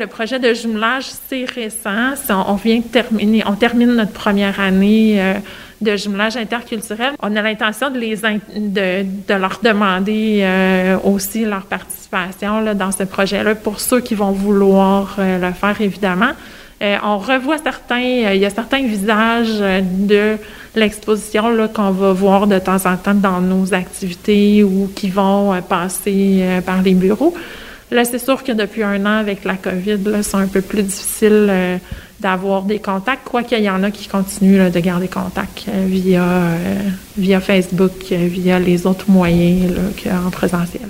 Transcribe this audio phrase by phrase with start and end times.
[0.00, 2.14] Le projet de jumelage, c'est récent.
[2.48, 5.34] On vient de terminer, on termine notre première année euh,
[5.82, 7.12] de jumelage interculturel.
[7.20, 13.54] On a l'intention de les de, leur demander euh, aussi leur participation dans ce projet-là
[13.56, 16.32] pour ceux qui vont vouloir euh, le faire, évidemment.
[16.80, 20.38] on revoit certains, il y a certains visages de
[20.76, 26.42] l'exposition qu'on va voir de temps en temps dans nos activités ou qui vont passer
[26.64, 27.34] par les bureaux.
[27.90, 31.46] Là, c'est sûr que depuis un an, avec la COVID, c'est un peu plus difficile
[31.50, 31.76] euh,
[32.20, 36.22] d'avoir des contacts, quoi qu'il y en a qui continuent de garder contact euh, via,
[36.22, 36.78] euh,
[37.18, 39.72] via Facebook, via les autres moyens
[40.06, 40.88] en présentiel.